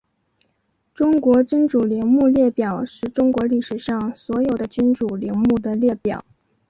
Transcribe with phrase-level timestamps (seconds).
[0.95, 6.25] 中国君主陵墓列表是中国历史上所有的君主陵墓的列表。